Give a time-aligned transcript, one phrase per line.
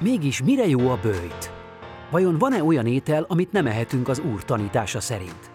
[0.00, 1.52] Mégis mire jó a bőjt?
[2.10, 5.50] Vajon van-e olyan étel, amit nem ehetünk az Úr tanítása szerint?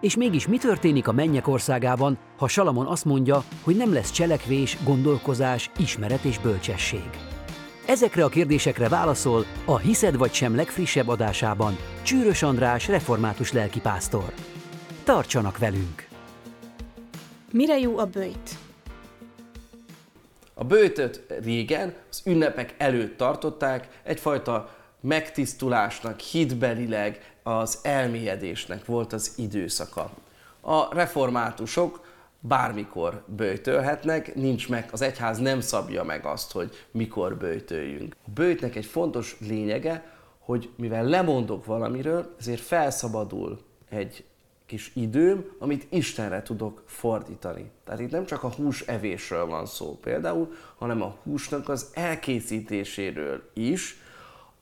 [0.00, 4.78] És mégis mi történik a mennyek országában, ha Salamon azt mondja, hogy nem lesz cselekvés,
[4.84, 7.08] gondolkozás, ismeret és bölcsesség?
[7.86, 14.32] Ezekre a kérdésekre válaszol a Hiszed vagy sem legfrissebb adásában Csűrös András református lelkipásztor.
[15.04, 16.08] Tartsanak velünk!
[17.50, 18.63] Mire jó a bőjt?
[20.54, 30.10] A bőtöt régen az ünnepek előtt tartották, egyfajta megtisztulásnak, hitbelileg az elmélyedésnek volt az időszaka.
[30.60, 32.04] A reformátusok
[32.40, 38.16] bármikor bőjtölhetnek, nincs meg, az egyház nem szabja meg azt, hogy mikor bőjtöljünk.
[38.26, 43.58] A bőjtnek egy fontos lényege, hogy mivel lemondok valamiről, ezért felszabadul
[43.90, 44.24] egy
[44.66, 47.70] kis időm, amit Istenre tudok fordítani.
[47.84, 53.50] Tehát itt nem csak a hús evésről van szó például, hanem a húsnak az elkészítéséről
[53.54, 53.98] is,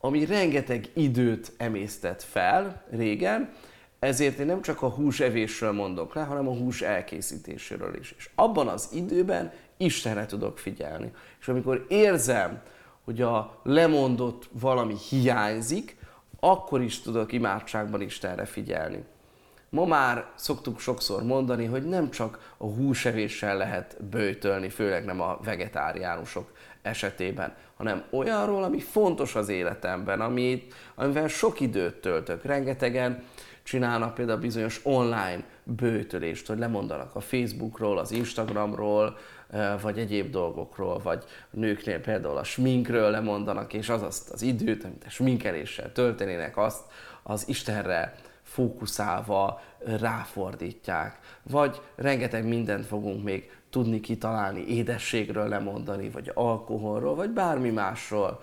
[0.00, 3.52] ami rengeteg időt emésztett fel régen,
[3.98, 8.14] ezért én nem csak a hús evésről mondok le, hanem a hús elkészítéséről is.
[8.18, 11.12] És abban az időben Istenre tudok figyelni.
[11.40, 12.62] És amikor érzem,
[13.04, 15.96] hogy a lemondott valami hiányzik,
[16.40, 19.04] akkor is tudok imádságban Istenre figyelni.
[19.74, 25.38] Ma már szoktuk sokszor mondani, hogy nem csak a húsevéssel lehet bőjtölni, főleg nem a
[25.44, 32.44] vegetáriánusok esetében, hanem olyanról, ami fontos az életemben, amit, amivel sok időt töltök.
[32.44, 33.22] Rengetegen
[33.62, 39.16] csinálnak például bizonyos online bőtölést, hogy lemondanak a Facebookról, az Instagramról,
[39.82, 45.04] vagy egyéb dolgokról, vagy nőknél például a sminkről lemondanak, és az azt az időt, amit
[45.06, 46.82] a sminkeléssel töltenének, azt
[47.22, 48.14] az Istenre
[48.52, 51.18] fókuszálva ráfordítják.
[51.42, 58.42] Vagy rengeteg mindent fogunk még tudni kitalálni, édességről lemondani, vagy alkoholról, vagy bármi másról.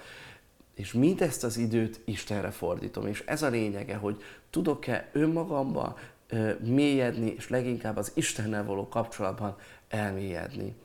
[0.75, 3.07] És mindezt az időt Istenre fordítom.
[3.07, 5.97] És ez a lényege, hogy tudok-e önmagamba
[6.59, 9.55] mélyedni, és leginkább az Istennel való kapcsolatban
[9.87, 10.75] elmélyedni.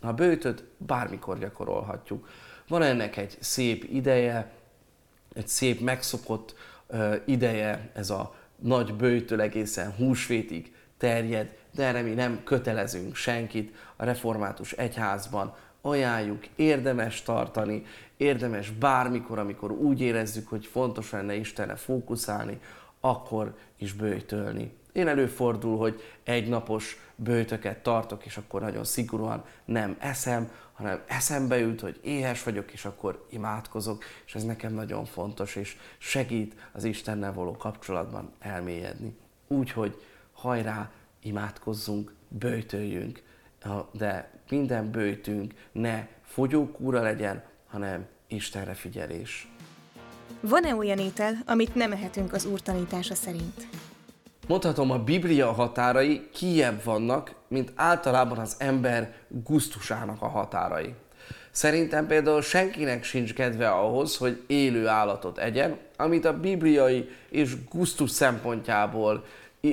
[0.00, 2.28] A bőtöt bármikor gyakorolhatjuk.
[2.68, 4.52] Van ennek egy szép ideje,
[5.34, 6.54] egy szép megszokott
[7.24, 14.04] ideje, ez a nagy bőjtől egészen húsvétig terjed, de erre mi nem kötelezünk senkit a
[14.04, 15.54] református egyházban.
[15.80, 17.84] Ajánljuk, érdemes tartani,
[18.16, 22.60] érdemes bármikor, amikor úgy érezzük, hogy fontos lenne Istenre fókuszálni,
[23.00, 24.72] akkor is bőjtölni.
[24.94, 31.58] Én előfordul, hogy egy napos bőtöket tartok, és akkor nagyon szigorúan nem eszem, hanem eszembe
[31.58, 36.84] jut, hogy éhes vagyok, és akkor imádkozok, és ez nekem nagyon fontos, és segít az
[36.84, 39.16] Istennel való kapcsolatban elmélyedni.
[39.48, 40.02] Úgyhogy
[40.32, 40.90] hajrá,
[41.22, 43.22] imádkozzunk, bőjtöljünk,
[43.92, 49.48] de minden bőjtünk ne fogyókúra legyen, hanem Istenre figyelés.
[50.40, 53.66] Van-e olyan étel, amit nem ehetünk az Úr tanítása szerint?
[54.46, 60.94] Mondhatom, a Biblia határai kiebb vannak, mint általában az ember gusztusának a határai.
[61.50, 68.10] Szerintem például senkinek sincs kedve ahhoz, hogy élő állatot egyen, amit a bibliai és gusztus
[68.10, 69.24] szempontjából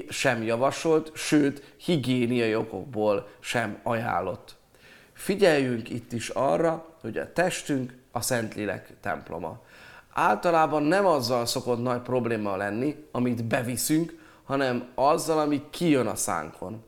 [0.09, 4.55] sem javasolt, sőt, higiéniai okokból sem ajánlott.
[5.13, 9.61] Figyeljünk itt is arra, hogy a testünk a Szentlélek temploma.
[10.13, 14.19] Általában nem azzal szokott nagy probléma lenni, amit beviszünk,
[14.51, 16.83] hanem azzal, ami kijön a szánkon.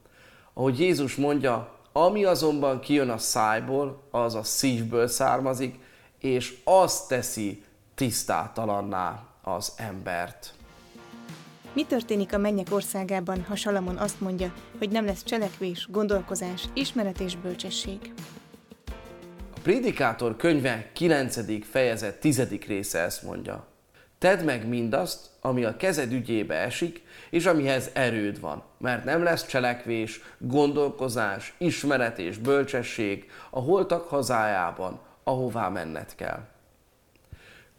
[0.54, 5.80] Ahogy Jézus mondja, ami azonban kijön a szájból, az a szívből származik,
[6.20, 7.64] és az teszi
[7.96, 10.54] tisztátalanná az embert.
[11.74, 17.20] Mi történik a mennyek országában, ha Salamon azt mondja, hogy nem lesz cselekvés, gondolkozás, ismeret
[17.20, 18.14] és bölcsesség?
[19.56, 21.66] A Prédikátor könyve 9.
[21.66, 22.48] fejezet 10.
[22.68, 23.73] része ezt mondja.
[24.24, 29.46] Tedd meg mindazt, ami a kezed ügyébe esik, és amihez erőd van, mert nem lesz
[29.46, 36.40] cselekvés, gondolkozás, ismeret és bölcsesség a holtak hazájában, ahová menned kell.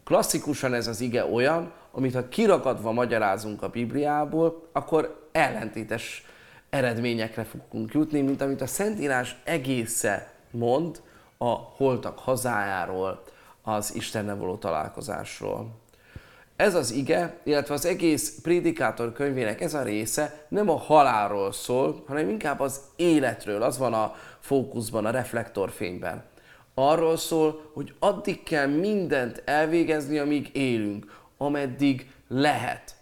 [0.04, 6.24] Klasszikusan ez az ige olyan, amit ha kirakadva magyarázunk a Bibliából, akkor ellentétes
[6.70, 11.02] eredményekre fogunk jutni, mint amit a Szentírás egésze mond
[11.38, 13.22] a holtak hazájáról,
[13.62, 15.82] az Istennel való találkozásról.
[16.56, 22.04] Ez az ige, illetve az egész prédikátor könyvének ez a része nem a halálról szól,
[22.06, 26.24] hanem inkább az életről, az van a fókuszban, a reflektorfényben.
[26.74, 32.94] Arról szól, hogy addig kell mindent elvégezni, amíg élünk, ameddig lehet.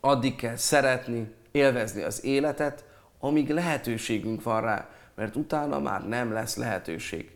[0.00, 2.84] Addig kell szeretni, élvezni az életet,
[3.20, 7.30] amíg lehetőségünk van rá, mert utána már nem lesz lehetőség.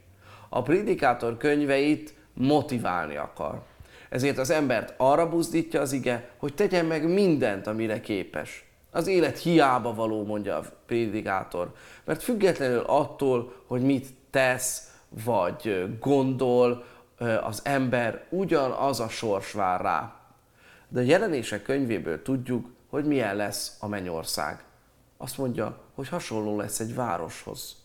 [0.48, 3.62] A prédikátor könyveit motiválni akar
[4.10, 8.64] Ezért az embert arra buzdítja az ige, hogy tegyen meg mindent, amire képes.
[8.90, 11.72] Az élet hiába való, mondja a prédikátor.
[12.04, 16.84] Mert függetlenül attól, hogy mit tesz, vagy gondol,
[17.42, 20.14] az ember ugyanaz a sors vár rá.
[20.88, 24.64] De a jelenések könyvéből tudjuk, hogy milyen lesz a mennyország.
[25.16, 27.76] Azt mondja, hogy hasonló lesz egy városhoz.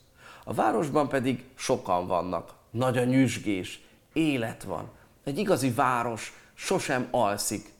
[0.44, 4.90] A városban pedig sokan vannak, nagy a nyüzsgés, élet van.
[5.26, 7.74] Egy igazi város sosem alszik.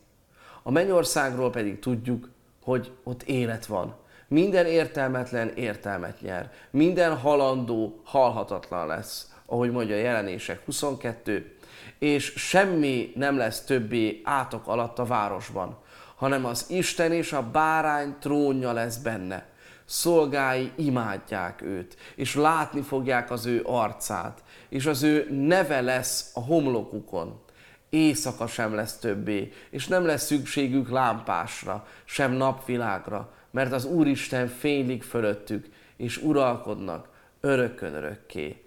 [0.64, 2.30] A mennyországról pedig tudjuk,
[2.64, 3.96] hogy ott élet van.
[4.28, 6.52] Minden értelmetlen értelmet nyer.
[6.72, 11.58] Minden halandó halhatatlan lesz, ahogy mondja a jelenések 22,
[12.00, 15.78] és semmi nem lesz többé átok alatt a városban,
[16.16, 19.46] hanem az Isten és a bárány trónja lesz benne.
[19.86, 26.40] Szolgái imádják őt, és látni fogják az ő arcát, és az ő neve lesz a
[26.40, 27.44] homlokukon.
[27.90, 35.04] Éjszaka sem lesz többé, és nem lesz szükségük lámpásra, sem napvilágra, mert az Úristen fénylik
[35.04, 35.66] fölöttük,
[35.98, 37.10] és uralkodnak
[37.42, 38.64] örökkön örökké.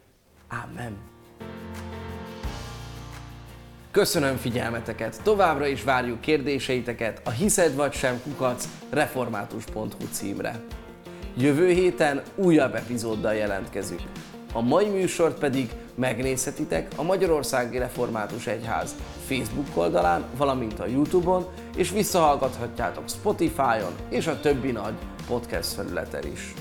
[0.48, 0.96] Amen.
[3.90, 10.60] Köszönöm figyelmeteket, továbbra is várjuk kérdéseiteket a hiszed vagy sem kukac református.hu címre.
[11.40, 14.00] Jövő héten újabb epizóddal jelentkezünk.
[14.52, 18.94] A mai műsort pedig megnézhetitek a Magyarországi Református Egyház
[19.26, 21.46] Facebook oldalán, valamint a Youtube-on,
[21.76, 24.94] és visszahallgathatjátok Spotify-on és a többi nagy
[25.26, 26.54] podcast felületen is.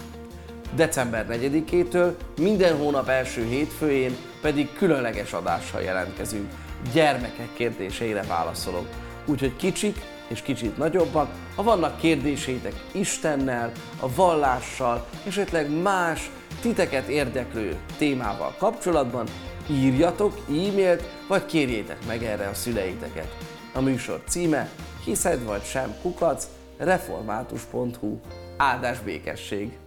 [0.75, 6.51] December 4-től minden hónap első hétfőjén pedig különleges adással jelentkezünk.
[6.93, 8.87] Gyermekek kérdéseire válaszolok.
[9.25, 16.31] Úgyhogy kicsik és kicsit nagyobbak, ha vannak kérdéseitek Istennel, a vallással, és esetleg más
[16.61, 19.27] titeket érdeklő témával kapcsolatban,
[19.69, 23.35] írjatok e-mailt, vagy kérjétek meg erre a szüleiteket.
[23.73, 24.69] A műsor címe
[25.03, 26.47] hiszed vagy sem kukac
[26.77, 28.19] református.hu
[28.57, 29.77] áldás békesség.